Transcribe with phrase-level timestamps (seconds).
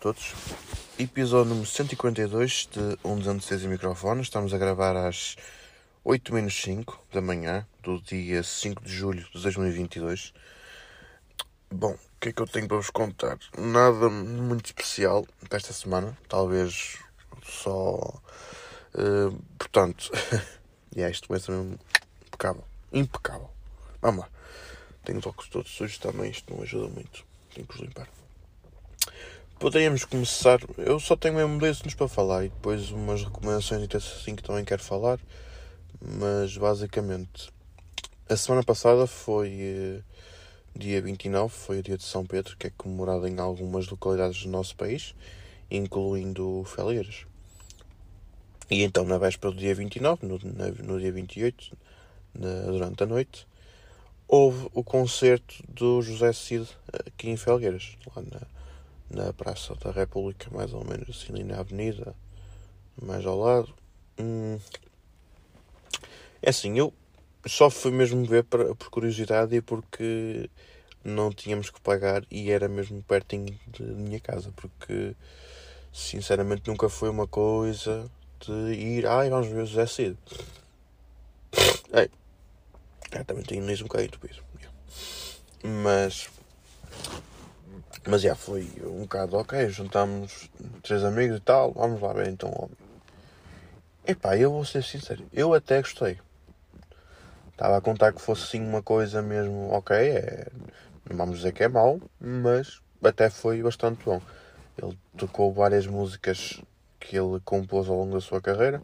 [0.00, 0.32] todos.
[0.98, 4.26] Episódio número 142 de Um dos Antecedentes e Microfones.
[4.26, 5.36] Estamos a gravar às
[6.02, 10.32] 8 menos 5 da manhã, do dia 5 de julho de 2022.
[11.70, 13.38] Bom, o que é que eu tenho para vos contar?
[13.58, 16.16] Nada muito especial para esta semana.
[16.26, 16.96] Talvez
[17.44, 17.94] só.
[18.94, 20.10] Uh, portanto,
[20.96, 21.78] e yeah, isto vai ser mesmo
[22.26, 22.64] impecável.
[22.90, 23.50] Impecável.
[24.00, 24.30] Vamos lá.
[25.04, 27.22] Tenho os óculos todos sujos também, isto não ajuda muito.
[27.54, 28.08] Tenho que os limpar.
[29.60, 30.58] Poderíamos começar.
[30.78, 34.64] Eu só tenho mesmo dois para falar e depois umas recomendações e assim que também
[34.64, 35.20] quero falar.
[36.00, 37.52] Mas basicamente,
[38.26, 40.00] a semana passada foi eh,
[40.74, 44.48] dia 29, foi o dia de São Pedro, que é comemorado em algumas localidades do
[44.48, 45.14] nosso país,
[45.70, 47.26] incluindo Felgueiras.
[48.70, 51.76] E então, na véspera do dia 29, no, no dia 28,
[52.32, 53.46] na, durante a noite,
[54.26, 56.66] houve o concerto do José Cid
[57.06, 58.59] aqui em Felgueiras, lá na
[59.10, 62.14] na Praça da República, mais ou menos assim, ali na Avenida,
[63.02, 63.74] mais ao lado.
[64.18, 64.58] Hum.
[66.40, 66.92] É assim, eu
[67.46, 70.48] só fui mesmo ver para, por curiosidade e porque
[71.04, 75.14] não tínhamos que pagar e era mesmo pertinho de minha casa, porque
[75.92, 80.16] sinceramente nunca foi uma coisa de ir, ai, vamos ver o José Cid.
[81.92, 82.10] Ei,
[83.10, 84.42] é, também tenho mesmo um bocadinho entupido.
[85.62, 86.30] Mas
[88.06, 90.50] mas já foi um bocado ok, juntámos
[90.82, 92.76] três amigos e tal, vamos lá ver então homem.
[94.06, 96.18] Epá, eu vou ser sincero, eu até gostei.
[97.52, 100.46] Estava a contar que fosse sim uma coisa mesmo ok, é,
[101.08, 104.20] não vamos dizer que é mau, mas até foi bastante bom.
[104.82, 106.62] Ele tocou várias músicas
[106.98, 108.80] que ele compôs ao longo da sua carreira.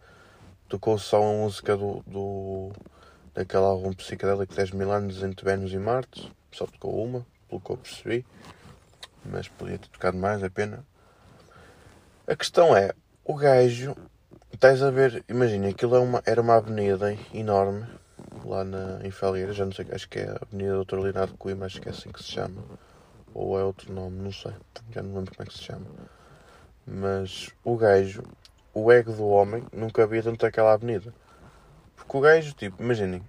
[0.69, 2.71] Tocou só a música do, do
[3.35, 6.31] daquele álbum psicodélico 10 mil anos entre Vênus e Marte.
[6.53, 8.27] Só tocou uma, pelo que eu percebi
[9.31, 10.85] mas podia ter tocado mais, a pena.
[12.27, 12.93] A questão é,
[13.25, 13.97] o gajo,
[14.53, 17.87] estás a ver, imagina, aquilo é uma, era uma avenida enorme,
[18.45, 19.11] lá na, em
[19.53, 20.99] já não sei, acho que é a Avenida Dr.
[20.99, 22.63] Leonardo Coimbra, acho que é assim que se chama.
[23.35, 24.53] Ou é outro nome, não sei,
[24.91, 25.87] já não lembro como é que se chama.
[26.87, 28.23] Mas o gajo,
[28.73, 31.13] o ego do homem, nunca havia dentro daquela avenida.
[31.97, 33.23] Porque o gajo, tipo, imaginem,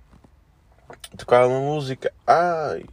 [1.17, 2.85] tocava uma música, ai,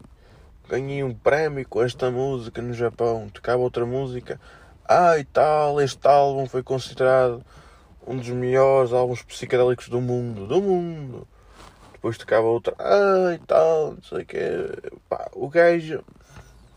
[0.68, 4.40] ganhei um prémio com esta música no Japão, tocava outra música,
[4.84, 7.44] ah e tal, este álbum foi considerado
[8.06, 11.26] um dos melhores álbuns psicodélicos do mundo, do mundo.
[11.92, 14.38] Depois tocava outra, ah e tal, não sei o que,
[15.08, 16.04] pá, o gajo.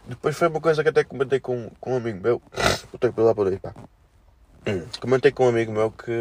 [0.07, 2.41] Depois foi uma coisa que até comentei com, com um amigo meu,
[2.91, 3.73] vou ter que lá por aí, pá.
[5.01, 6.11] Comentei com um amigo meu que,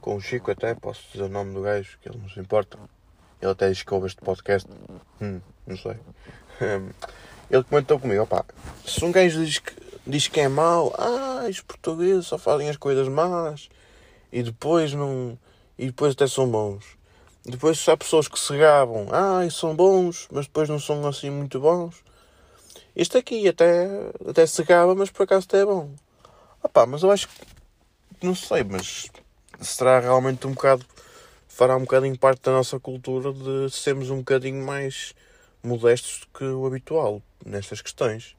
[0.00, 2.78] com o Chico até, posso dizer o nome do gajo, que ele não se importa.
[3.40, 4.68] Ele até diz que ouve este podcast.
[5.20, 5.96] Hum, não sei.
[7.50, 8.44] Ele comentou comigo, opá,
[8.84, 9.72] se um gajo diz que,
[10.06, 13.68] diz que é mau, ah, os portugueses só fazem as coisas más
[14.32, 15.38] e depois não.
[15.78, 16.84] e depois até são bons.
[17.44, 21.58] Depois há pessoas que se gabam, ah, são bons, mas depois não são assim muito
[21.58, 22.02] bons.
[22.94, 23.88] Este aqui até,
[24.28, 25.90] até se gaba, mas por acaso até é bom.
[26.62, 28.26] Opá, mas eu acho que.
[28.26, 29.08] não sei, mas
[29.60, 30.84] será realmente um bocado.
[31.46, 35.14] fará um bocadinho parte da nossa cultura de sermos um bocadinho mais
[35.62, 38.36] modestos do que o habitual nestas questões.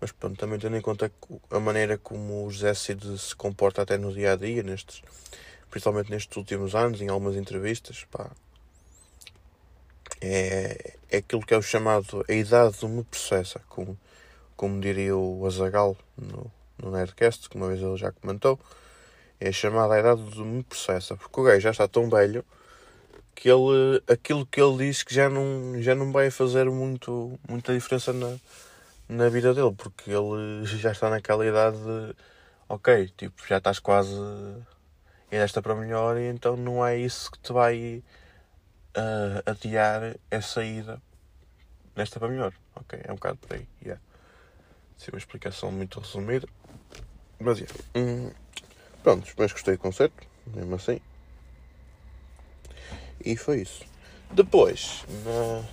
[0.00, 1.10] Mas pronto, também tendo em conta
[1.50, 5.02] a maneira como o José Cid se comporta até no dia a dia, nestes,
[5.70, 8.30] principalmente nestes últimos anos, em algumas entrevistas, pá,
[10.20, 13.98] é, é aquilo que é o chamado a idade do me processa, como,
[14.56, 18.58] como diria o Azagal no, no Nerdcast, que uma vez ele já comentou,
[19.40, 22.44] é chamada a idade do me processa, porque o gajo já está tão velho
[23.36, 27.74] que ele, aquilo que ele diz que já não, já não vai fazer muito, muita
[27.74, 28.36] diferença na,
[29.08, 32.16] na vida dele, porque ele já está naquela idade de,
[32.68, 34.10] ok, tipo, já estás quase
[35.30, 38.02] ir desta para melhor e então não é isso que te vai
[38.96, 41.00] uh, adiar essa ida
[41.94, 42.54] desta para melhor.
[42.74, 43.68] Ok, é um bocado por aí.
[43.82, 44.00] Yeah.
[44.96, 46.48] Sim, uma explicação muito resumida.
[47.38, 47.74] Mas yeah.
[47.94, 48.30] Hum,
[49.02, 51.00] pronto, mas gostei do concerto, mesmo assim.
[53.26, 53.84] E foi isso.
[54.30, 55.64] Depois, na...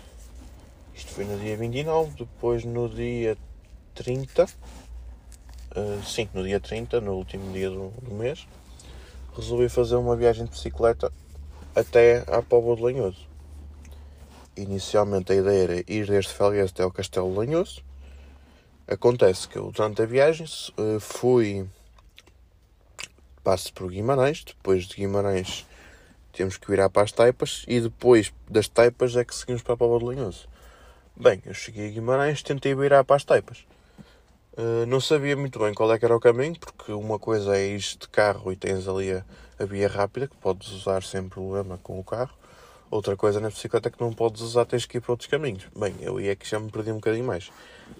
[0.95, 3.37] isto foi no dia 29, depois no dia
[3.93, 4.47] 30, uh,
[5.75, 8.47] eh, sim, no dia 30, no último dia do, do, mês,
[9.35, 11.13] resolvi fazer uma viagem de bicicleta
[11.75, 13.27] até à Póvoa de Lanhoso.
[14.57, 17.83] Inicialmente a ideia era ir desde Felgueiras até ao Castelo de Lanhoso.
[18.87, 20.47] Acontece que eu, durante a viagem,
[20.79, 21.69] uh, fui.
[23.43, 25.67] Passo por Guimarães, depois de Guimarães
[26.33, 29.77] temos que virar para as taipas e depois das taipas é que seguimos para a
[29.77, 30.47] Póvoa de Lanhoso.
[31.15, 33.65] Bem, eu cheguei a Guimarães, tentei virar para as taipas.
[34.57, 37.67] Uh, não sabia muito bem qual é que era o caminho, porque uma coisa é
[37.67, 39.23] ir de carro e tens ali a,
[39.59, 42.35] a via rápida, que podes usar sem problema com o carro.
[42.89, 45.65] Outra coisa na bicicleta que não podes usar, tens que ir para outros caminhos.
[45.75, 47.51] Bem, eu ia que já me perdi um bocadinho mais.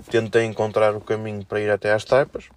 [0.10, 2.50] Tentei encontrar o caminho para ir até às taipas,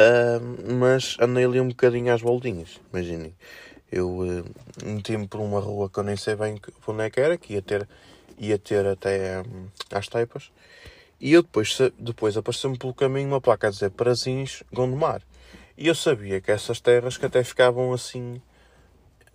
[0.00, 3.34] uh, mas andei ali um bocadinho às voltinhas, imaginem.
[3.90, 4.44] Eu uh,
[4.84, 7.62] meti-me por uma rua que eu nem sei bem onde é que era, que ia
[7.62, 7.88] ter,
[8.38, 10.50] ia ter até um, às taipas.
[11.20, 15.22] E eu depois, depois apareceu-me pelo caminho uma placa a dizer Parazins, Gondomar.
[15.76, 18.40] E eu sabia que essas terras que até ficavam assim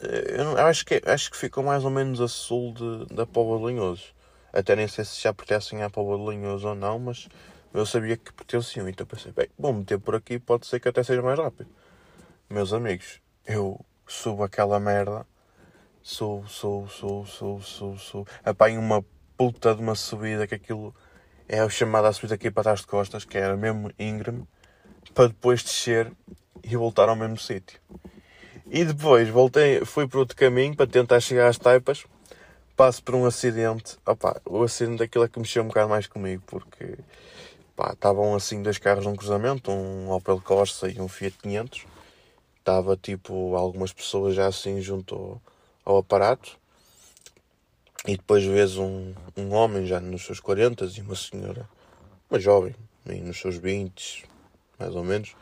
[0.04, 3.26] eh, eu, não, acho, que, acho que ficam mais ou menos a sul de, da
[3.26, 4.06] Póvoa de Linhoso.
[4.52, 7.28] Até nem sei se já pertencem à Póvoa de Linhoso ou não, mas
[7.74, 8.88] eu sabia que pertenciam.
[8.88, 11.70] Então pensei, bem, vou meter por aqui, pode ser que até seja mais rápido.
[12.50, 15.26] Meus amigos, eu subo aquela merda,
[16.02, 18.28] subo, subo, subo, subo, subo, subo.
[18.44, 19.04] Apanho uma
[19.36, 20.94] puta de uma subida que aquilo
[21.48, 24.48] é o chamado a subida aqui para trás de costas, que era mesmo íngreme,
[25.14, 26.12] para depois descer
[26.64, 27.80] e voltar ao mesmo sítio.
[28.68, 32.06] E depois voltei, fui para outro caminho para tentar chegar às taipas.
[32.76, 33.98] Passo por um acidente.
[34.06, 36.98] Opa, o acidente daquilo é que mexeu um bocado mais comigo, porque
[37.92, 41.86] estavam assim dois carros num cruzamento, um Opel Corsa e um Fiat 500.
[42.60, 45.42] Estava tipo algumas pessoas já assim junto ao,
[45.84, 46.58] ao aparato.
[48.06, 51.68] E depois vês um, um homem já nos seus 40 e uma senhora,
[52.30, 52.76] uma jovem,
[53.06, 54.26] nos seus 20,
[54.78, 55.36] mais ou menos,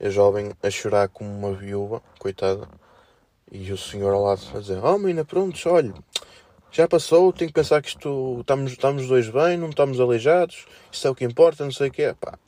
[0.00, 2.68] a jovem a chorar como uma viúva, coitada,
[3.52, 5.94] e o senhor ao lado a dizer: Oh, menina, pronto, olha,
[6.72, 11.06] já passou, tenho que pensar que isto estamos, estamos dois bem, não estamos aleijados, isso
[11.06, 12.38] é o que importa, não sei o que Pá,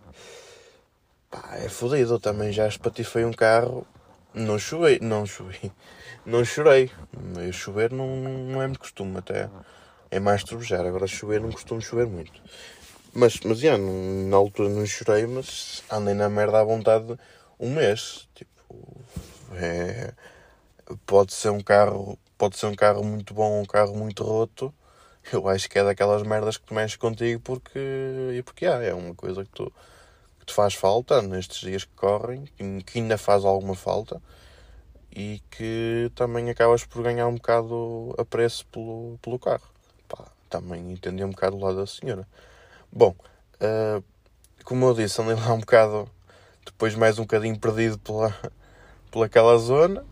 [1.31, 2.19] pá é fodido.
[2.19, 3.87] Também já espatifei um carro,
[4.32, 5.71] não chovei, não chovei,
[6.25, 6.91] não chorei.
[7.37, 9.50] Eu chover não, não é muito costume, até
[10.11, 10.87] é mais trovejar.
[10.87, 12.41] Agora chover não costumo chover muito.
[13.12, 17.15] Mas, mas já, na altura não chorei, mas andei na merda à vontade
[17.61, 18.26] um mês.
[18.35, 18.50] Tipo,
[19.53, 20.12] é,
[21.06, 24.73] pode ser um carro, pode ser um carro muito bom, um carro muito roto.
[25.32, 27.79] Eu acho que é daquelas merdas que mexes contigo porque,
[28.35, 29.73] e porque é, é uma coisa que tu
[30.38, 32.44] que te faz falta nestes dias que correm,
[32.85, 34.20] que ainda faz alguma falta
[35.11, 39.67] e que também acabas por ganhar um bocado a preço pelo, pelo carro.
[40.06, 42.29] Pá, também entendi um bocado o lado da senhora.
[42.93, 43.17] Bom,
[43.55, 44.05] uh,
[44.64, 46.11] como eu disse, andei lá um bocado
[46.67, 48.37] depois mais um bocadinho perdido pela,
[49.11, 50.05] pela aquela zona.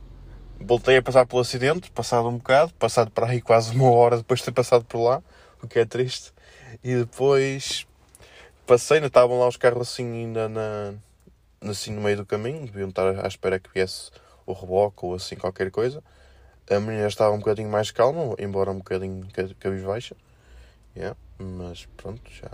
[0.64, 4.40] Voltei a passar pelo acidente, passado um bocado, passado para aí quase uma hora depois
[4.40, 5.22] de ter passado por lá,
[5.62, 6.32] o que é triste.
[6.84, 7.86] E depois
[8.66, 10.94] passei, ainda estavam lá os carros assim ainda na,
[11.62, 14.10] assim no meio do caminho, deviam estar à espera que viesse
[14.46, 16.02] o reboque ou assim qualquer coisa.
[16.70, 19.26] A menina estava um bocadinho mais calma, embora um bocadinho
[19.58, 20.16] cabisbaixa.
[20.96, 22.50] Yeah, mas pronto, já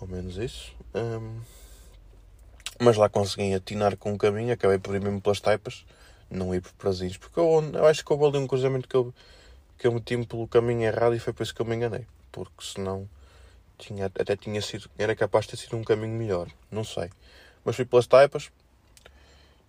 [0.00, 0.72] ao menos isso.
[0.94, 1.40] Um,
[2.80, 5.84] mas lá consegui atinar com um caminho, acabei por ir mesmo pelas taipas,
[6.30, 9.14] não ir por prazinhos, porque eu, eu acho que houve ali um cruzamento que eu,
[9.78, 12.64] que eu meti-me pelo caminho errado e foi por isso que eu me enganei, porque
[12.64, 13.08] senão
[13.78, 17.10] tinha, até tinha sido, era capaz de ter sido um caminho melhor, não sei.
[17.64, 18.50] Mas fui pelas taipas,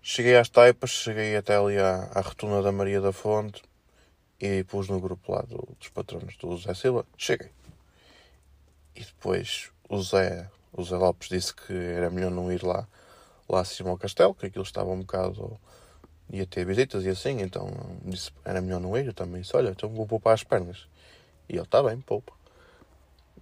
[0.01, 3.63] cheguei às taipas, cheguei até ali à, à rotunda da Maria da Fonte
[4.39, 7.49] e pus no grupo lá do, dos patronos do Zé Silva, cheguei.
[8.95, 12.85] E depois o Zé o Zé Lopes disse que era melhor não ir lá,
[13.47, 15.59] lá acima ao castelo, que aquilo estava um bocado.
[16.29, 17.69] Ia ter visitas e assim, então
[18.03, 19.07] disse era melhor não ir.
[19.07, 20.87] Eu também disse: Olha, então vou poupar as pernas.
[21.49, 22.33] E ele: Está bem, poupa.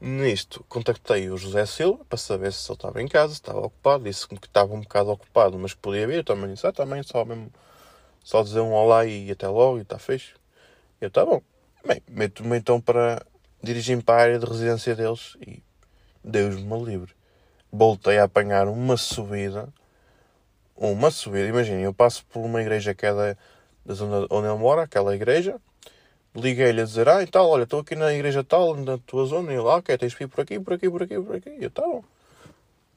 [0.02, 4.04] Nisto, contactei o José Silva para saber se ele estava em casa, se estava ocupado.
[4.04, 6.18] Disse-me que estava um bocado ocupado, mas que podia vir.
[6.18, 7.52] Eu também disse: Ah, também, só mesmo.
[8.24, 10.36] Só dizer um olá e até logo e está fecho.
[11.02, 11.42] E eu: Está bom.
[11.86, 13.26] Bem, meto-me então para
[13.62, 15.62] dirigir-me para a área de residência deles e
[16.24, 17.14] Deus-me livre
[17.74, 19.68] voltei a apanhar uma subida.
[20.84, 23.38] Uma subida, imaginem, eu passo por uma igreja que é da,
[23.86, 25.56] da zona onde ele mora, aquela igreja.
[26.36, 29.54] Liguei-lhe a dizer, ah, e tal, olha, estou aqui na igreja tal, na tua zona,
[29.54, 31.50] e ele, ah, ok, tens de ir por aqui, por aqui, por aqui, por aqui.
[31.52, 31.84] E eu, tá.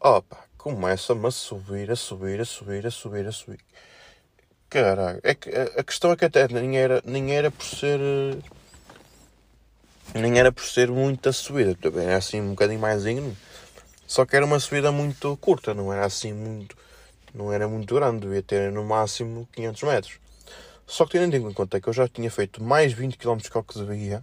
[0.00, 3.61] Opa, começa-me a subir, a subir, a subir, a subir, a subir.
[4.69, 8.00] Caralho, é que, a questão é que até nem era, nem era por ser.
[10.12, 13.37] Nem era por ser muita subida, também era assim um bocadinho mais íngreme.
[14.09, 16.76] Só que era uma subida muito curta, não era assim muito.
[17.37, 20.19] Não era muito grande, devia ter no máximo 500 metros.
[20.87, 23.62] Só que tendo em conta que eu já tinha feito mais 20 km que o
[23.62, 24.23] que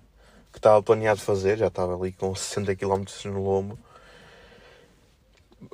[0.52, 3.78] que estava planeado fazer, já estava ali com 60 km no lombo,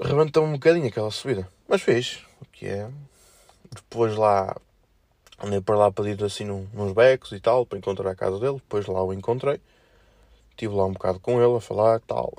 [0.01, 1.47] rebentou um bocadinho aquela subida.
[1.65, 2.89] Mas fez, o que é.
[3.73, 4.53] Depois lá
[5.41, 6.43] andei para lá pedir assim
[6.73, 8.55] nos becos e tal, para encontrar a casa dele.
[8.55, 9.61] Depois lá o encontrei.
[10.49, 12.33] Estive lá um bocado com ele a falar tal.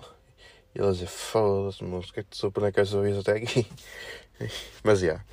[0.74, 3.18] E ele a dizer, foda-se, moço, o que é que tu surpreende que essa vez
[3.18, 3.66] até aqui?
[4.84, 5.06] Mas, já.
[5.06, 5.24] Yeah.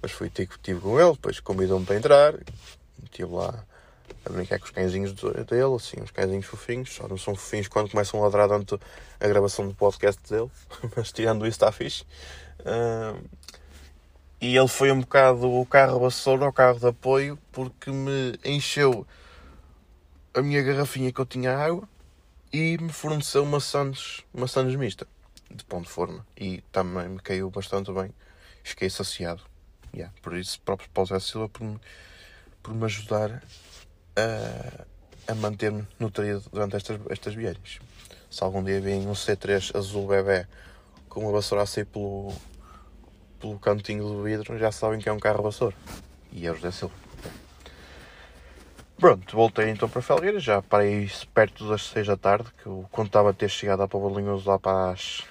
[0.00, 2.34] Mas fui ter tive com ele, depois convidou-me para entrar.
[3.02, 3.64] Estive lá
[4.24, 6.94] a brincar com os cãezinhos dele, assim, uns cãezinhos fofinhos.
[6.94, 8.78] Só não são fofinhos quando começam a ladrar durante
[9.18, 10.50] a gravação do podcast dele.
[10.96, 12.04] Mas tirando isso está fixe.
[14.40, 19.04] E ele foi um bocado o carro vassoura, o carro de apoio, porque me encheu
[20.32, 21.88] a minha garrafinha que eu tinha água
[22.52, 24.24] e me forneceu uma Santos
[24.76, 25.06] mista
[25.50, 28.12] de pão de forma e também me caiu bastante bem.
[28.62, 29.42] Fiquei saciado.
[29.94, 31.80] Yeah, por isso, próprio Paulo José Silva por me,
[32.62, 33.42] por me ajudar
[34.16, 37.80] a, a manter-me nutrido durante estas, estas viagens.
[38.30, 40.46] Se algum dia vem um C3 azul bebê
[41.08, 42.32] com uma vassoura a sair pelo,
[43.40, 45.74] pelo cantinho do vidro, já sabem que é um carro vassoura.
[46.30, 47.07] E é o José Silva.
[48.98, 53.32] Pronto, voltei então para Felgueiras, já parei perto das 6 da tarde, que eu contava
[53.32, 55.22] ter chegado a Pabalinhoso lá para as,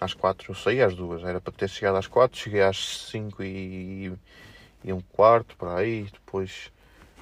[0.00, 3.42] às 4, eu saí às 2, era para ter chegado às 4, cheguei às 5
[3.42, 4.10] e,
[4.82, 6.72] e um quarto, para aí, depois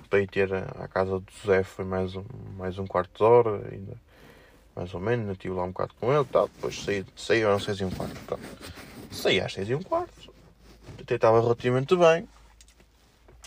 [0.08, 2.24] para ir ter a casa do José foi mais um,
[2.56, 3.96] mais um quarto de hora, ainda
[4.76, 7.80] mais ou menos, estive lá um bocado com ele tal, depois saí, saí às 6
[7.80, 8.42] e um quarto, pronto.
[9.10, 10.32] Saí às 6 e um quarto,
[11.00, 12.28] até estava relativamente bem,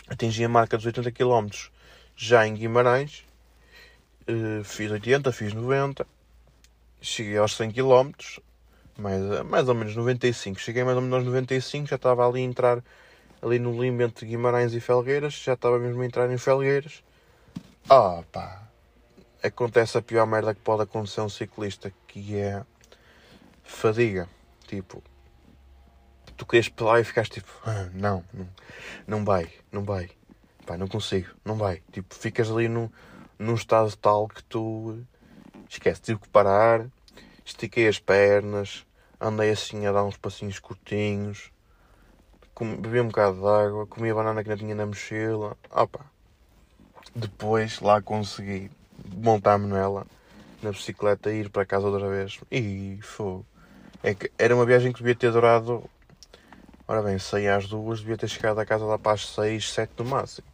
[0.06, 1.74] atingi a marca dos 80 km
[2.16, 3.24] já em Guimarães,
[4.28, 6.06] uh, fiz 80, fiz 90,
[7.00, 8.10] cheguei aos 100 km,
[8.98, 10.58] mais, mais ou menos 95.
[10.58, 12.82] Cheguei mais ou menos aos 95, já estava ali a entrar
[13.42, 17.04] ali no limbo entre Guimarães e Felgueiras, já estava mesmo a entrar em Felgueiras.
[17.88, 18.62] Ah pá,
[19.42, 22.64] acontece a pior merda que pode acontecer a um ciclista, que é
[23.62, 24.28] fadiga.
[24.66, 25.02] Tipo,
[26.36, 28.48] tu queres pedalar e ficaste tipo, ah, não, não,
[29.06, 30.10] não vai, não vai.
[30.74, 31.82] Não consigo, não vai.
[31.92, 32.88] Tipo, ficas ali num,
[33.38, 34.98] num estado tal que tu
[35.68, 36.86] esquece, tive que parar,
[37.44, 38.86] estiquei as pernas,
[39.20, 41.52] andei assim a dar uns passinhos curtinhos,
[42.78, 45.56] bebi um bocado de água, comi a banana que não tinha na mochila.
[45.70, 46.04] Opa.
[47.14, 48.70] Depois lá consegui
[49.14, 50.06] montar-me nela,
[50.62, 52.40] na bicicleta, e ir para casa outra vez.
[52.50, 53.42] E foi.
[54.02, 55.88] É que era uma viagem que devia ter durado.
[56.88, 59.92] Ora bem, saí às duas, devia ter chegado a casa lá para as seis, sete
[59.98, 60.46] no máximo.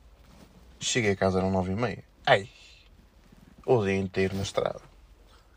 [0.82, 2.02] Cheguei a casa, eram nove e meia.
[2.26, 2.48] Ai!
[3.64, 4.80] O dia inteiro na estrada.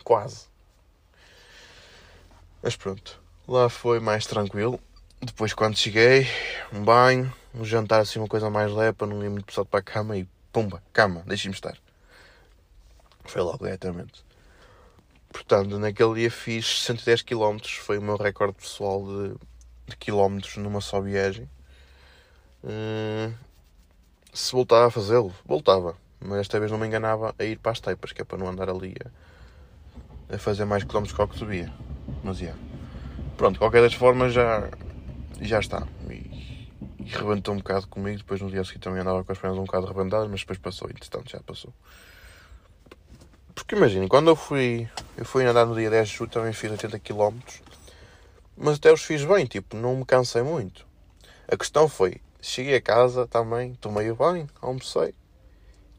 [0.04, 0.46] Quase.
[2.62, 3.20] Mas pronto.
[3.48, 4.80] Lá foi mais tranquilo.
[5.20, 6.28] Depois, quando cheguei,
[6.72, 9.80] um banho, um jantar assim, uma coisa mais leve para não ir muito pesado para
[9.80, 11.76] a cama e pumba, cama, deixe-me estar.
[13.24, 14.24] Foi logo diretamente.
[15.30, 19.36] Portanto, naquele dia fiz 110 km, foi o meu recorde pessoal de,
[19.88, 21.50] de quilómetros numa só viagem.
[22.64, 23.34] Uh,
[24.36, 25.96] se voltava a fazê-lo, voltava.
[26.20, 28.48] Mas esta vez não me enganava a ir para as teipas, que é para não
[28.48, 28.94] andar ali
[30.30, 31.74] a, a fazer mais quilómetros que o que devia.
[32.24, 32.40] Mas.
[32.40, 32.60] Yeah.
[33.38, 34.70] Pronto, qualquer das formas já,
[35.42, 35.88] já está.
[36.10, 38.18] E, e rebentou um bocado comigo.
[38.18, 40.90] Depois no dia seguinte também andava com as pernas um bocado rebentadas, mas depois passou,
[40.90, 41.74] entretanto já passou.
[43.54, 46.70] Porque imaginem, quando eu fui, eu fui andar no dia 10 de julho também fiz
[46.70, 47.40] 80 km,
[48.58, 50.86] mas até os fiz bem, tipo, não me cansei muito.
[51.48, 55.16] A questão foi, Cheguei a casa também, tomei o banho, almocei.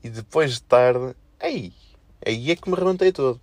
[0.01, 1.73] E depois de tarde, aí,
[2.25, 3.41] aí é que me rebentei todo.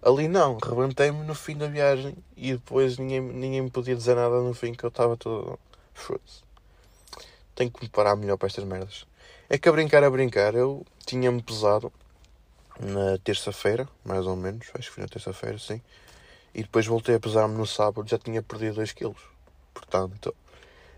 [0.00, 4.40] Ali não, rebentei-me no fim da viagem e depois ninguém, ninguém me podia dizer nada
[4.40, 5.58] no fim que eu estava todo.
[5.92, 6.44] Foda-se.
[7.56, 9.06] Tenho que me parar melhor para estas merdas.
[9.50, 11.92] É que a brincar, a brincar, eu tinha-me pesado
[12.78, 15.82] na terça-feira, mais ou menos, acho que foi na terça-feira, sim.
[16.54, 19.16] E depois voltei a pesar-me no sábado, já tinha perdido 2 kg.
[19.74, 20.32] Portanto,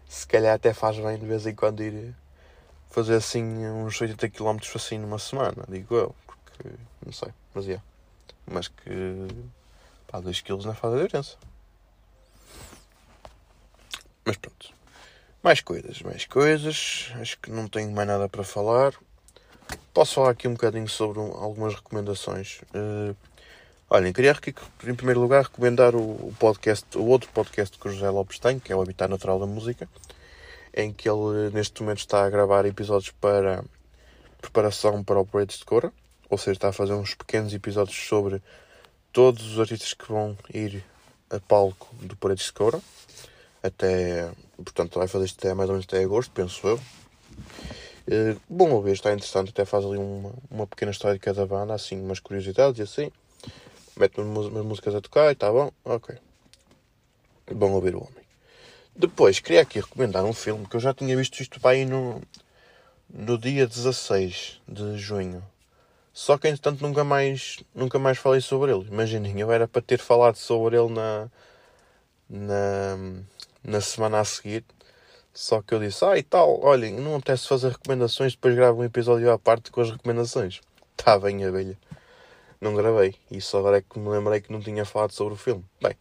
[0.08, 2.14] se calhar até faz bem de vez em quando ir
[2.90, 6.70] fazer assim uns 80 km assim numa semana, digo eu, porque
[7.04, 7.80] não sei, mas é.
[8.50, 9.28] Mas que
[10.06, 11.36] pá, 2 kg não faz a diferença.
[14.24, 14.72] Mas pronto.
[15.42, 17.12] Mais coisas, mais coisas.
[17.20, 18.94] Acho que não tenho mais nada para falar.
[19.94, 22.60] Posso falar aqui um bocadinho sobre algumas recomendações.
[22.74, 23.16] Uh,
[23.90, 24.36] Olhem, queria
[24.86, 28.70] em primeiro lugar recomendar o podcast, o outro podcast que o José Lopes tem, que
[28.70, 29.88] é o Habitat Natural da Música,
[30.74, 33.64] em que ele neste momento está a gravar episódios para
[34.42, 35.90] preparação para o Paredes de Cora,
[36.28, 38.42] ou seja, está a fazer uns pequenos episódios sobre
[39.10, 40.84] todos os artistas que vão ir
[41.30, 42.82] a palco do Paredes de Cora,
[43.62, 46.76] até, portanto, vai fazer isto até mais ou menos até agosto, penso eu.
[46.76, 51.72] Uh, bom ouvir, está interessante, até faz ali uma, uma pequena história de cada banda,
[51.72, 53.10] assim, umas curiosidades e assim
[53.98, 56.16] mete umas músicas a tocar e tá bom, ok.
[57.52, 58.24] Bom ouvir o homem.
[58.94, 62.20] Depois, queria aqui recomendar um filme que eu já tinha visto isto para aí no,
[63.08, 65.42] no dia 16 de junho.
[66.12, 68.86] Só que entretanto nunca mais, nunca mais falei sobre ele.
[68.88, 71.28] Imaginem, eu era para ter falado sobre ele na,
[72.28, 72.98] na,
[73.62, 74.64] na semana a seguir.
[75.32, 78.80] Só que eu disse, ah e tal, olhem, não me apetece fazer recomendações, depois gravo
[78.80, 80.60] um episódio à parte com as recomendações.
[80.98, 81.78] Está bem, abelha.
[82.60, 83.14] Não gravei.
[83.30, 85.64] E só agora é que me lembrei que não tinha falado sobre o filme.
[85.80, 85.94] Bem,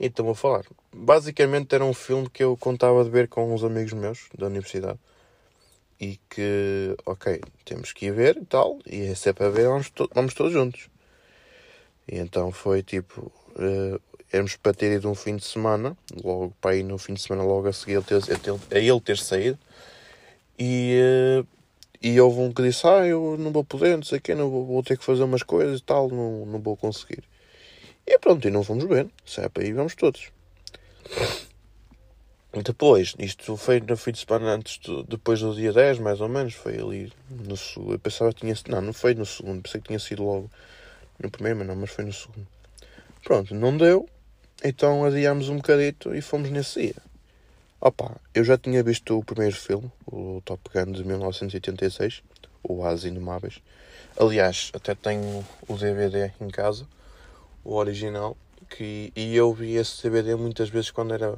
[0.00, 0.64] então vou falar.
[0.94, 4.98] Basicamente era um filme que eu contava de ver com uns amigos meus da universidade.
[6.00, 8.78] E que, ok, temos que ir ver e tal.
[8.86, 10.88] E se é para ver, vamos, to vamos todos juntos.
[12.08, 13.32] E então foi tipo.
[13.50, 14.00] Uh,
[14.32, 17.44] éramos para ter ido um fim de semana, logo para ir no fim de semana,
[17.44, 19.58] logo a seguir a, a, ter, a ele ter saído.
[20.58, 20.98] E,
[21.40, 21.46] uh,
[22.02, 24.66] e houve um que disse: Ah, eu não vou poder, não sei o não vou,
[24.66, 27.22] vou ter que fazer umas coisas e tal, não, não vou conseguir.
[28.06, 29.08] E pronto, e não fomos ver.
[29.24, 30.30] Se é para ir, vamos todos.
[32.52, 36.28] Depois, isto foi no fim de semana antes, do, depois do dia 10, mais ou
[36.28, 37.92] menos, foi ali no segundo.
[37.94, 38.72] Eu pensava que tinha sido.
[38.72, 40.50] Não, não foi no segundo, pensei que tinha sido logo
[41.18, 42.46] no primeiro, mas não, mas foi no segundo.
[43.22, 44.08] Pronto, não deu,
[44.64, 47.11] então adiámos um bocadito e fomos nesse dia.
[47.84, 52.22] Opa, eu já tinha visto o primeiro filme, o Top Gun de 1986,
[52.62, 53.60] o As Inumáveis.
[54.16, 56.86] Aliás, até tenho o DVD em casa
[57.64, 58.36] o original,
[58.70, 61.36] que, e eu vi esse DVD muitas vezes quando era.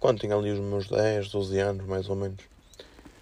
[0.00, 2.42] quando tinha ali os meus 10, 12 anos, mais ou menos.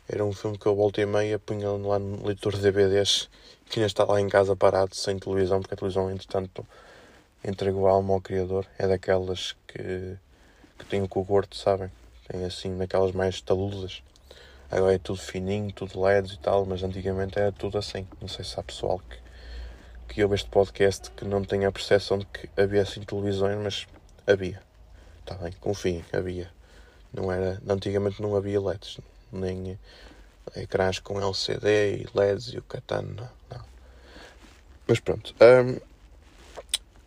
[0.09, 3.29] Era um filme que eu voltei e meia, punha lá no leitor de DVDs,
[3.67, 6.67] que ainda está lá em casa parado, sem televisão, porque a televisão, entretanto,
[7.45, 8.67] entregou a alma ao criador.
[8.79, 10.17] É daquelas que,
[10.79, 11.91] que tem o cogorto, sabem?
[12.29, 14.03] Tem assim, daquelas mais taludas.
[14.71, 18.07] Agora é tudo fininho, tudo LEDs e tal, mas antigamente era tudo assim.
[18.21, 19.29] Não sei se há pessoal que
[20.09, 23.87] que ouve este podcast que não tenha a percepção de que havia assim televisões, mas
[24.27, 24.61] havia.
[25.21, 26.51] Está bem, confiem, havia.
[27.13, 28.99] Não era, antigamente não havia LEDs,
[29.31, 29.79] nem
[30.57, 33.65] ecrãs com LCD e LEDs e o catano, não, não.
[34.87, 35.35] Mas pronto.
[35.41, 35.79] Um,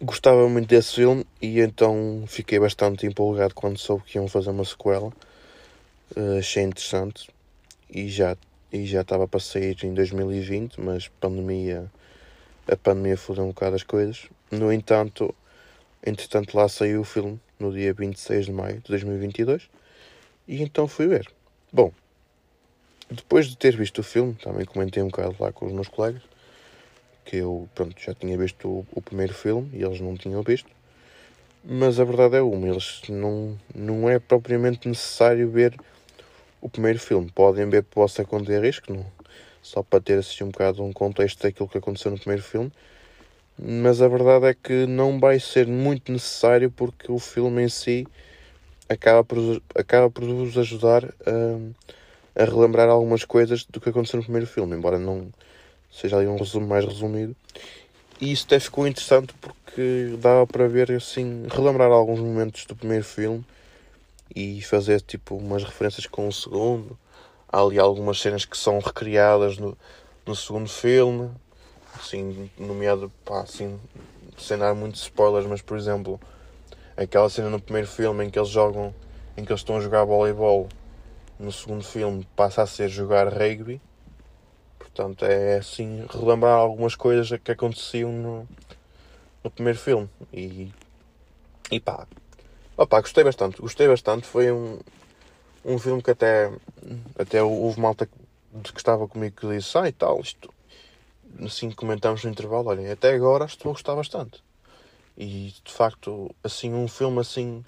[0.01, 4.65] gostava muito desse filme e então fiquei bastante empolgado quando soube que iam fazer uma
[4.65, 5.13] sequela.
[6.15, 7.29] Uh, achei interessante
[7.89, 8.35] e já,
[8.71, 11.89] e já estava para sair em 2020, mas pandemia
[12.67, 14.27] a pandemia fodeu um bocado as coisas.
[14.49, 15.33] No entanto,
[16.05, 19.69] entretanto lá saiu o filme no dia 26 de maio de 2022
[20.47, 21.27] e então fui ver.
[21.71, 21.91] Bom,
[23.09, 26.21] depois de ter visto o filme, também comentei um bocado lá com os meus colegas
[27.31, 30.69] que eu pronto, já tinha visto o, o primeiro filme e eles não tinham visto.
[31.63, 35.73] Mas a verdade é uma, eles não, não é propriamente necessário ver
[36.59, 37.31] o primeiro filme.
[37.33, 37.85] Podem ver
[38.27, 39.05] conta de risco, não,
[39.61, 42.69] só para ter assim um bocado um contexto daquilo que aconteceu no primeiro filme.
[43.57, 48.05] Mas a verdade é que não vai ser muito necessário porque o filme em si
[48.89, 54.23] acaba por, acaba por vos ajudar a, a relembrar algumas coisas do que aconteceu no
[54.23, 55.31] primeiro filme, embora não
[55.91, 57.35] seja ali um resumo mais resumido.
[58.19, 63.03] E isso até ficou interessante porque dava para ver assim, relembrar alguns momentos do primeiro
[63.03, 63.43] filme
[64.35, 66.97] e fazer tipo umas referências com o segundo
[67.53, 69.77] Há ali algumas cenas que são recriadas no,
[70.25, 71.29] no segundo filme,
[71.99, 73.77] assim, nomeado, pá, assim,
[74.37, 76.17] sem dar muitos spoilers, mas por exemplo,
[76.95, 78.95] aquela cena no primeiro filme em que eles jogam,
[79.35, 80.69] em que eles estão a jogar voleibol,
[81.37, 83.81] no segundo filme passa a ser jogar rugby.
[84.93, 88.47] Portanto, é assim, relembrar algumas coisas que aconteciam no,
[89.43, 90.09] no primeiro filme.
[90.33, 90.69] E,
[91.71, 92.05] e pá,
[92.75, 94.27] opá, gostei bastante, gostei bastante.
[94.27, 94.79] Foi um,
[95.63, 96.51] um filme que até,
[97.17, 100.53] até houve malta que estava comigo que disse, ah e tal, isto,
[101.39, 104.43] assim comentamos no intervalo, olhem, até agora estou a gostar bastante.
[105.17, 107.63] E de facto, assim, um filme assim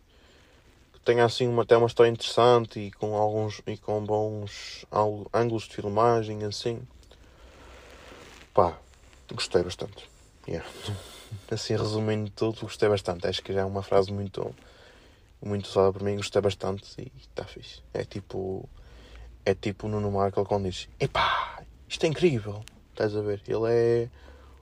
[1.04, 4.86] tenha assim uma, até uma história interessante e com alguns e com bons
[5.34, 6.82] ângulos de filmagem, assim,
[8.54, 8.78] pá,
[9.32, 10.10] gostei bastante.
[10.48, 10.68] Yeah.
[11.50, 13.28] Assim, resumindo tudo, gostei bastante.
[13.28, 14.54] Acho que já é uma frase muito
[15.42, 17.82] muito usada por mim, gostei bastante e está fixe.
[17.94, 18.68] É tipo.
[19.46, 22.64] É tipo Nuno Markle quando diz: Epá, isto é incrível.
[22.92, 23.42] Estás a ver?
[23.48, 24.10] Ele é.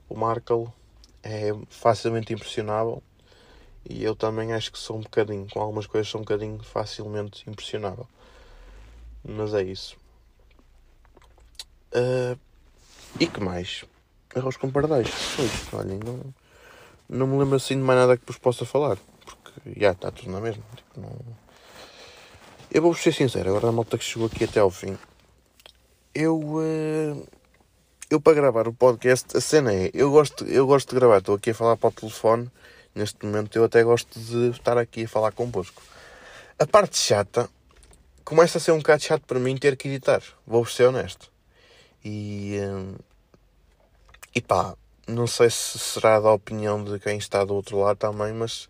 [0.08, 0.68] O Markle
[1.22, 3.02] é facilmente impressionável
[3.88, 7.48] e eu também acho que sou um bocadinho, com algumas coisas sou um bocadinho facilmente
[7.48, 8.06] impressionável.
[9.24, 9.96] Mas é isso.
[11.94, 12.38] Uh,
[13.20, 13.84] e que mais?
[14.34, 15.08] Arroz com pardais.
[15.36, 16.34] Pois, olhem, não,
[17.08, 20.30] não me lembro assim de mais nada que vos possa falar porque já está tudo
[20.30, 20.62] na mesma.
[20.74, 21.18] Tipo, não...
[22.70, 24.96] Eu vou ser sincero, agora a malta que chegou aqui até ao fim.
[26.14, 26.38] Eu.
[26.38, 27.26] Uh,
[28.10, 31.34] eu para gravar o podcast, a cena é, eu gosto, eu gosto de gravar, estou
[31.34, 32.50] aqui a falar para o telefone,
[32.94, 35.82] neste momento eu até gosto de estar aqui a falar convosco.
[36.58, 37.48] A parte chata
[38.22, 41.31] começa a ser um bocado chato para mim ter que editar, vou ser honesto.
[42.04, 42.98] E, uh,
[44.34, 44.74] E pá,
[45.06, 48.68] não sei se será da opinião de quem está do outro lado também, mas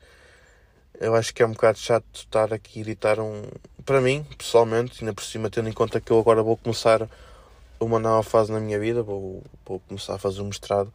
[1.01, 3.43] eu acho que é um bocado chato estar aqui a editar um.
[3.85, 7.09] Para mim, pessoalmente, ainda por cima, tendo em conta que eu agora vou começar
[7.81, 10.93] uma nova fase na minha vida, vou, vou começar a fazer um mestrado.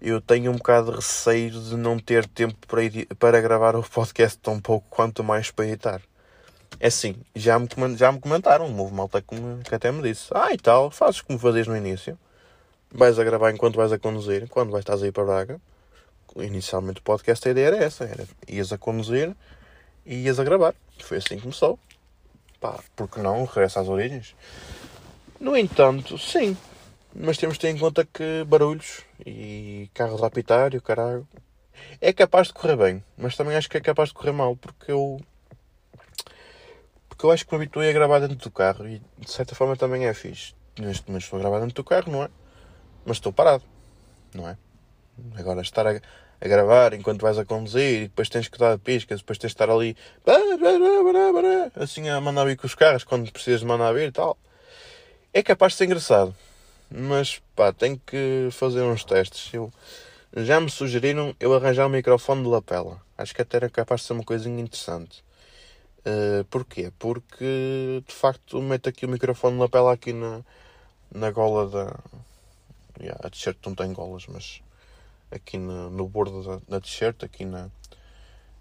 [0.00, 2.82] Eu tenho um bocado de receio de não ter tempo para,
[3.18, 6.02] para gravar o podcast tão pouco quanto mais para editar.
[6.84, 7.66] É assim, já me,
[7.96, 9.34] já me comentaram, houve malta que,
[9.66, 12.18] que até me disse: Ah, e tal, fazes como fazias no início.
[12.92, 15.60] Vais a gravar enquanto vais a conduzir, quando vais estás aí para Braga.
[16.36, 19.34] Inicialmente o podcast a ideia era essa: era ias a conduzir
[20.04, 20.74] e ias a gravar.
[20.98, 21.78] Foi assim que começou.
[22.60, 23.46] Pá, porque não?
[23.46, 24.36] Regressa às origens.
[25.40, 26.54] No entanto, sim.
[27.14, 31.26] Mas temos de ter em conta que barulhos e carros a apitar e o caralho.
[31.98, 34.92] É capaz de correr bem, mas também acho que é capaz de correr mal, porque
[34.92, 35.18] eu
[37.24, 40.06] eu acho que me habituei a gravar dentro do carro e de certa forma também
[40.06, 40.54] é fixe.
[40.78, 42.28] Neste momento estou a gravar dentro do carro, não é?
[43.06, 43.64] Mas estou parado,
[44.34, 44.56] não é?
[45.36, 49.20] Agora estar a, a gravar enquanto vais a conduzir e depois tens que dar piscas,
[49.20, 49.96] depois tens de estar ali
[51.76, 54.36] assim a mandar vir com os carros quando precisas de mandar vir e tal.
[55.32, 56.34] É capaz de ser engraçado,
[56.90, 59.52] mas pá, tenho que fazer uns testes.
[59.52, 59.72] Eu,
[60.36, 63.00] já me sugeriram eu arranjar um microfone de lapela.
[63.16, 65.24] Acho que até era capaz de ser uma coisinha interessante.
[66.06, 66.92] Uh, porquê?
[66.98, 70.42] Porque de facto meto aqui o microfone na pele aqui na,
[71.10, 71.98] na gola da.
[73.00, 74.62] Yeah, a t-shirt não tem golas, mas
[75.30, 77.70] aqui no, no bordo da, da t-shirt, aqui na.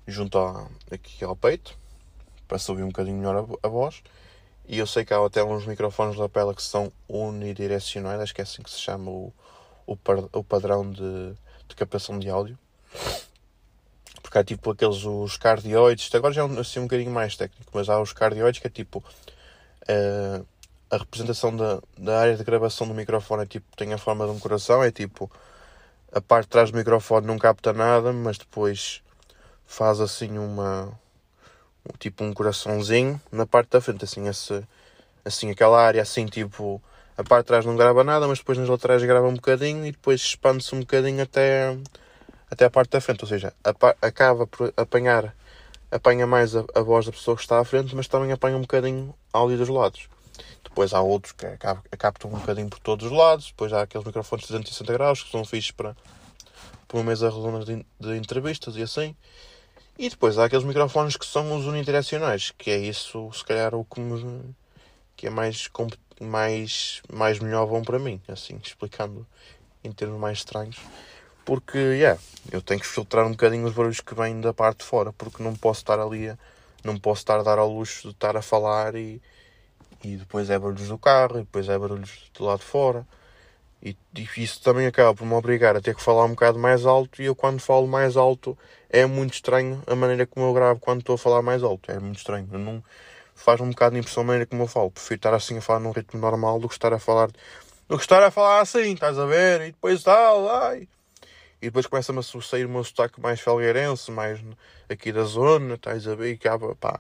[0.08, 1.78] junto a, aqui ao peito,
[2.48, 4.02] para se ouvir um bocadinho melhor a, a, voz.
[4.66, 8.42] E eu sei que há até uns microfones de lapela que são unidirecionais, acho que
[8.42, 9.34] é assim que se chama o,
[9.86, 9.98] o,
[10.32, 11.34] o padrão de,
[11.68, 12.58] de captação de áudio
[14.34, 17.88] porque há tipo aqueles os cardioides, agora já é assim um bocadinho mais técnico, mas
[17.88, 19.04] há os cardioides que é tipo
[19.84, 20.46] uh,
[20.90, 24.32] a representação da, da área de gravação do microfone é tipo, tem a forma de
[24.32, 25.30] um coração, é tipo
[26.12, 29.04] a parte de trás do microfone não capta nada, mas depois
[29.68, 30.92] faz assim uma
[32.00, 34.64] tipo um coraçãozinho na parte da frente, assim, esse,
[35.24, 36.82] assim aquela área assim tipo
[37.16, 39.92] a parte de trás não grava nada, mas depois nas laterais grava um bocadinho e
[39.92, 41.78] depois expande-se um bocadinho até
[42.54, 43.54] até a parte da frente, ou seja,
[44.02, 45.36] acaba por apanhar,
[45.92, 48.62] apanha mais a, a, voz da pessoa que está à frente, mas também apanha um
[48.62, 50.08] bocadinho áudio dos lados.
[50.64, 51.46] Depois há outros que
[51.98, 55.32] captam um bocadinho por todos os lados, depois há aqueles microfones de 360 graus que
[55.32, 55.96] são fixos para,
[56.88, 59.16] para uma mesa redonda de, de entrevistas e assim.
[59.98, 63.86] E depois há aqueles microfones que são os unidirecionais, que é isso, se calhar, o
[63.86, 64.56] que, me,
[65.16, 65.70] que é mais,
[66.20, 69.26] mais, mais melhor bom para mim, assim, explicando
[69.84, 70.80] em termos mais estranhos
[71.46, 72.20] porque yeah,
[72.52, 75.44] eu tenho que filtrar um bocadinho os barulhos que vêm da parte de fora, porque
[75.44, 76.34] não posso estar ali,
[76.84, 79.22] não posso estar a dar ao luxo de estar a falar e,
[80.04, 83.06] e depois é barulhos do carro, e depois é barulhos do lado de fora.
[83.82, 86.86] E, e isso também acaba por me obrigar a ter que falar um bocado mais
[86.86, 87.22] alto.
[87.22, 88.58] E eu, quando falo mais alto,
[88.90, 91.92] é muito estranho a maneira como eu gravo quando estou a falar mais alto.
[91.92, 92.48] É muito estranho.
[92.50, 92.82] Não,
[93.36, 94.90] faz um bocado de impressão a maneira como eu falo.
[94.90, 97.30] Prefiro estar assim a falar num ritmo normal do que estar a falar,
[97.90, 99.62] do que estar a falar assim, estás a ver?
[99.62, 100.88] E depois tal, ai
[101.64, 104.38] e depois começa-me a sair o meu sotaque mais felgueirense, mais
[104.90, 107.00] aqui da zona, estás a ver, e acaba, pá.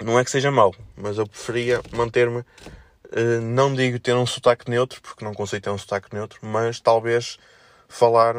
[0.00, 4.70] Não é que seja mau, mas eu preferia manter-me, uh, não digo ter um sotaque
[4.70, 7.40] neutro, porque não consigo ter um sotaque neutro, mas talvez
[7.88, 8.36] falar,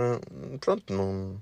[0.62, 1.42] pronto, não...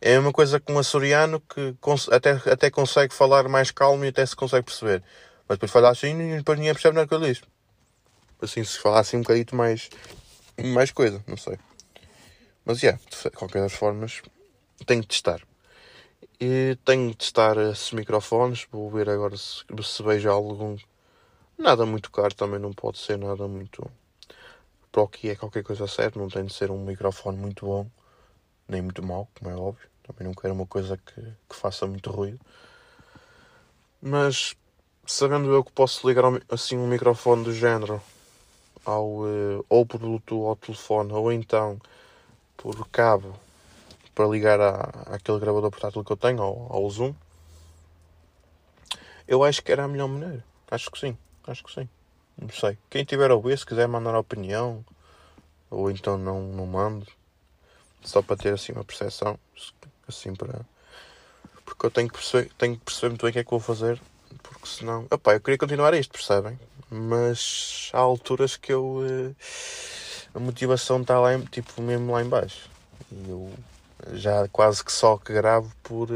[0.00, 1.74] É uma coisa com um açoriano que
[2.12, 5.02] até, até consegue falar mais calmo e até se consegue perceber.
[5.46, 7.42] Mas depois falar assim e depois ninguém percebe nada que eu disse.
[8.40, 9.88] Assim, se falar assim um bocadito mais,
[10.62, 11.58] mais coisa, não sei.
[12.64, 14.22] Mas, yeah, de qualquer das formas,
[14.86, 15.42] tenho que testar.
[16.40, 18.66] E tenho que testar esses microfones.
[18.70, 20.76] Vou ver agora se, se vejo algum.
[21.58, 23.88] Nada muito caro também não pode ser nada muito.
[24.90, 27.86] Para o que é qualquer coisa certa, não tem de ser um microfone muito bom,
[28.68, 29.88] nem muito mau, como é óbvio.
[30.02, 32.40] Também não quero uma coisa que, que faça muito ruído.
[34.00, 34.54] Mas
[35.06, 38.00] sabendo eu que posso ligar assim um microfone do género
[38.84, 41.80] ao, eh, ou por Bluetooth ao telefone, ou então
[42.64, 43.38] por cabo
[44.14, 44.74] para ligar à,
[45.12, 47.14] àquele gravador portátil que eu tenho, ao, ao Zoom,
[49.28, 50.42] eu acho que era a melhor maneira.
[50.70, 51.86] Acho que sim, acho que sim.
[52.38, 52.78] Não sei.
[52.88, 54.82] Quem tiver a ouvir, se quiser mandar opinião,
[55.70, 57.06] ou então não, não mando,
[58.02, 59.38] só para ter assim uma percepção,
[60.08, 60.60] assim para.
[61.66, 63.60] Porque eu tenho que perceber, tenho que perceber muito bem o que é que vou
[63.60, 64.00] fazer,
[64.42, 65.06] porque senão.
[65.10, 66.58] Opá, eu queria continuar isto, percebem?
[66.90, 68.84] Mas há alturas que eu.
[68.84, 70.03] Uh
[70.34, 72.68] a motivação está lá, tipo, mesmo lá embaixo.
[73.12, 73.52] E eu
[74.12, 76.08] já quase que só que gravo por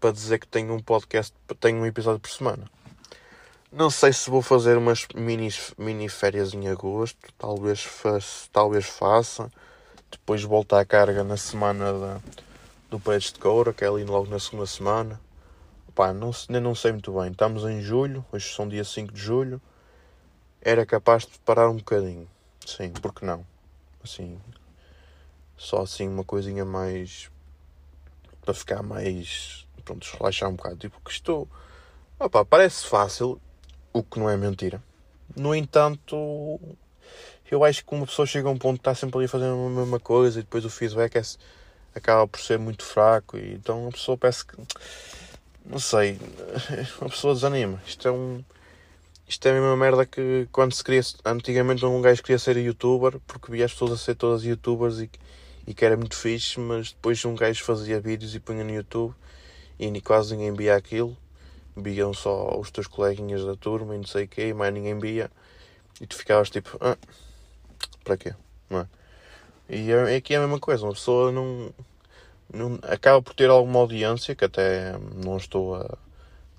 [0.00, 2.64] para dizer que tenho um podcast, tenho um episódio por semana.
[3.72, 7.18] Não sei se vou fazer umas mini, mini férias em agosto.
[7.36, 9.50] Talvez, faça, talvez faça.
[10.10, 12.20] Depois volto à carga na semana da,
[12.88, 15.20] do Paredes de Coura, que é ali logo na segunda semana.
[15.94, 17.30] Pá, não, nem não sei muito bem.
[17.30, 19.60] Estamos em julho, hoje são dia 5 de julho.
[20.62, 22.28] Era capaz de parar um bocadinho.
[22.66, 23.46] Sim, porque não?
[24.02, 24.40] Assim,
[25.56, 27.30] só assim uma coisinha mais.
[28.44, 29.66] para ficar mais.
[29.84, 30.76] pronto, relaxar um bocado.
[30.76, 31.48] Tipo, que estou.
[32.18, 33.40] Opa, parece fácil,
[33.92, 34.82] o que não é mentira.
[35.36, 36.60] No entanto,
[37.48, 39.54] eu acho que uma pessoa chega a um ponto que está sempre ali fazer a
[39.54, 41.22] mesma coisa e depois o feedback é,
[41.94, 44.56] acaba por ser muito fraco e então a pessoa parece que
[45.64, 46.18] não sei,
[47.00, 47.80] a pessoa desanima.
[47.86, 48.42] Isto é um
[49.28, 53.18] isto é a mesma merda que quando se queria antigamente um gajo queria ser youtuber
[53.26, 55.10] porque via as pessoas a ser todas youtubers e,
[55.66, 59.14] e que era muito fixe, mas depois um gajo fazia vídeos e punha no YouTube
[59.78, 61.16] e quase ninguém via aquilo
[61.76, 65.30] viam só os teus coleguinhas da turma e não sei o quê, mais ninguém via.
[66.00, 66.96] E tu ficavas tipo, ah,
[68.02, 68.34] para quê?
[68.70, 68.86] Não é?
[69.68, 71.72] E é, aqui é a mesma coisa, uma pessoa não,
[72.52, 75.98] não acaba por ter alguma audiência, que até não estou a.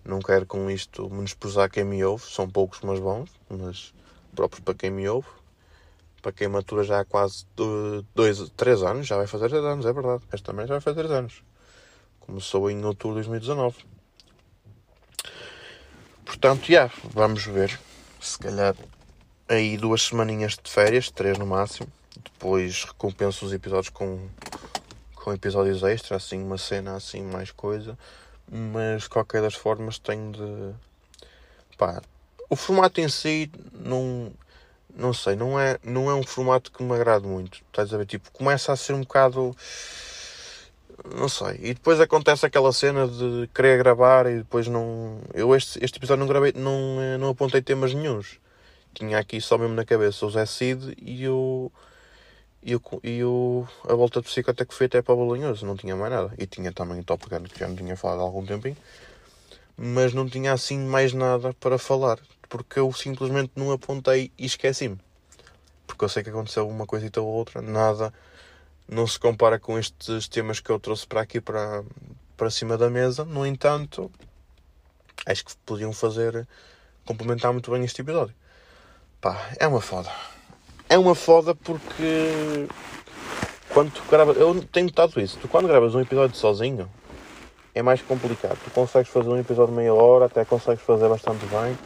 [0.07, 3.93] Não quero com isto menosprezar quem me ouve, são poucos mas bons, mas
[4.33, 5.27] próprios para quem me ouve.
[6.21, 7.45] Para quem matura já há quase
[8.15, 10.23] dois, três anos, já vai fazer três anos, é verdade.
[10.31, 11.43] Esta também já vai fazer três anos.
[12.21, 13.75] Começou em outubro de 2019.
[16.23, 17.77] Portanto, já, yeah, vamos ver.
[18.21, 18.77] Se calhar
[19.49, 21.91] aí duas semaninhas de férias, três no máximo.
[22.23, 24.25] Depois recompenso os episódios com,
[25.15, 27.97] com episódios extra, assim, uma cena assim, mais coisa.
[28.51, 30.73] Mas qualquer das formas tenho de.
[31.77, 32.01] Pá,
[32.49, 34.31] o formato em si não.
[34.95, 37.59] Não sei, não é, não é um formato que me agrade muito.
[37.67, 38.07] Estás a ver?
[38.07, 39.55] Tipo, começa a ser um bocado
[41.15, 41.59] não sei.
[41.61, 45.19] E depois acontece aquela cena de querer gravar e depois não.
[45.33, 48.39] Eu este, este episódio não gravei, não, não apontei temas nenhums.
[48.93, 51.71] Tinha aqui só mesmo na cabeça o Zé Cid e o.
[52.61, 55.77] E, o, e o, a volta de bicicleta que foi até para o Bolonhoso, não
[55.77, 56.33] tinha mais nada.
[56.37, 58.77] E tinha também o Top Gun, que já não tinha falado há algum tempinho.
[59.77, 62.19] Mas não tinha assim mais nada para falar.
[62.49, 64.99] Porque eu simplesmente não apontei e esqueci-me.
[65.85, 68.13] Porque eu sei que aconteceu uma coisa e ou outra, nada
[68.87, 71.83] não se compara com estes temas que eu trouxe para aqui para,
[72.37, 73.25] para cima da mesa.
[73.25, 74.11] No entanto,
[75.25, 76.47] acho que podiam fazer
[77.05, 78.35] complementar muito bem este episódio.
[79.19, 80.11] Pá, é uma foda.
[80.89, 82.67] É uma foda porque
[83.73, 86.89] quando tu gravas, eu tenho notado isso, tu quando gravas um episódio sozinho
[87.75, 88.57] é mais complicado.
[88.63, 91.77] Tu consegues fazer um episódio de meia hora, até consegues fazer bastante bem.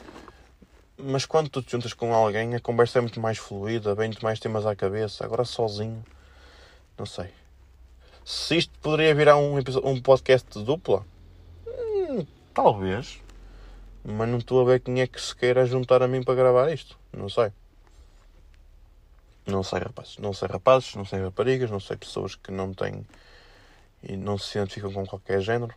[0.98, 4.24] Mas quando tu te juntas com alguém, a conversa é muito mais fluida, vem muito
[4.24, 5.26] mais temas à cabeça.
[5.26, 6.04] Agora sozinho
[6.98, 7.30] não sei.
[8.24, 11.04] Se isto poderia virar um, um podcast de dupla?
[11.68, 13.20] Hum, talvez.
[14.06, 16.72] Mas não estou a ver quem é que se queira juntar a mim para gravar
[16.72, 16.98] isto.
[17.12, 17.52] Não sei.
[19.46, 20.18] Não sei, rapazes.
[20.18, 20.96] Não sei, rapazes.
[20.96, 21.70] Não sei, raparigas.
[21.70, 23.06] Não sei, pessoas que não têm
[24.04, 25.74] e não se identificam com qualquer género.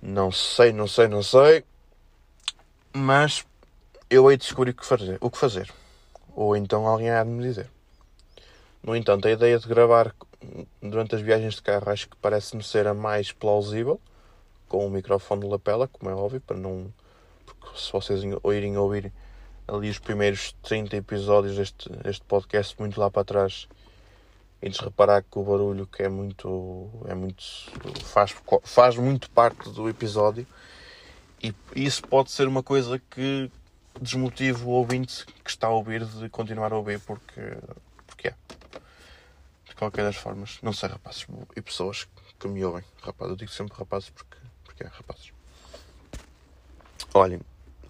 [0.00, 1.64] Não sei, não sei, não sei.
[2.92, 3.44] Mas
[4.08, 5.18] eu hei de descobrir o que fazer.
[5.20, 5.72] O que fazer.
[6.34, 7.70] Ou então alguém há de me dizer.
[8.82, 10.14] No entanto, a ideia de gravar
[10.80, 14.00] durante as viagens de carro acho que parece-me ser a mais plausível,
[14.68, 16.92] com o microfone de lapela, como é óbvio, para não.
[17.44, 19.12] Porque se vocês irem ouvir
[19.70, 23.68] ali os primeiros 30 episódios deste, deste podcast muito lá para trás
[24.62, 27.42] e de reparar que o barulho que é muito é muito
[28.04, 30.46] faz, faz muito parte do episódio
[31.42, 33.50] e isso pode ser uma coisa que
[34.00, 37.40] desmotive o ouvinte que está a ouvir de continuar a ouvir porque
[38.06, 38.34] porque é
[39.80, 40.58] qualquer das formas.
[40.62, 41.26] Não sei, rapazes.
[41.56, 42.06] E pessoas
[42.38, 42.84] que me ouvem.
[43.02, 45.32] Rapaz, eu digo sempre rapazes porque, porque é rapazes.
[47.14, 47.40] Olhem,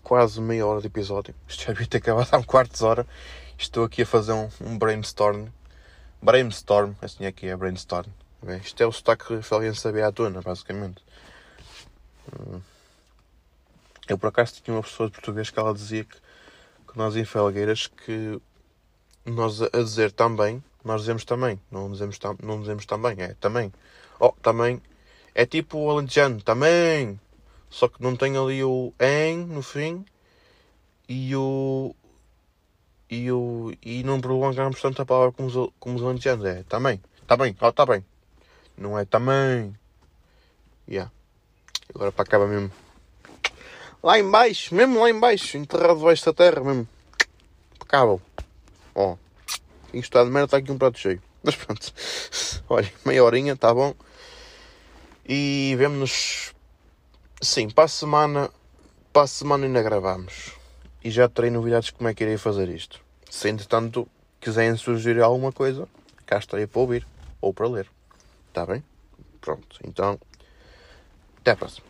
[0.03, 1.35] quase meia hora de episódio.
[1.49, 3.07] Isto já devia ter acabado há um quarto de hora.
[3.59, 5.49] Estou aqui a fazer um, um brainstorm.
[6.23, 8.09] Brainstorm, assim aqui é brainstorm.
[8.63, 11.03] Isto é o sotaque que alguém sabia à tona, basicamente.
[12.33, 12.61] Hum.
[14.09, 17.25] Eu por acaso tinha uma pessoa de português que ela dizia que, que nós em
[17.25, 18.41] Felgueiras que
[19.25, 23.73] nós a dizer também nós dizemos também, não dizemos, tam, não dizemos também, é também.
[24.19, 24.81] Oh, também.
[25.35, 27.21] É tipo o alentejano, também.
[27.71, 30.05] Só que não tem ali o em no fim
[31.09, 31.95] e o.
[33.09, 36.45] E, o, e não prolongamos tanto a palavra como os, como os alentejanos.
[36.45, 38.05] É também, está bem, oh, está bem.
[38.77, 39.75] Não é também.
[40.89, 41.11] Yeah.
[41.95, 42.71] Agora para acaba mesmo.
[44.03, 46.89] Lá embaixo, mesmo lá embaixo, enterrado debaixo da terra mesmo.
[47.75, 48.21] Impecável.
[48.95, 49.17] Ó.
[49.91, 51.21] Tenho estado de merda, está aqui um prato cheio.
[51.43, 51.93] Mas pronto.
[52.69, 53.95] Olha, meia horinha, tá bom.
[55.29, 56.55] E vemo-nos.
[57.42, 58.50] Sim, para a semana
[59.14, 60.53] Para a semana ainda gravamos.
[61.03, 63.00] E já terei novidades de como é que irei fazer isto.
[63.31, 64.07] Se entretanto
[64.38, 65.88] quiserem sugerir alguma coisa,
[66.26, 67.07] cá estarei para ouvir
[67.40, 67.90] ou para ler.
[68.48, 68.85] Está bem?
[69.40, 70.20] Pronto, então
[71.38, 71.89] até a próxima.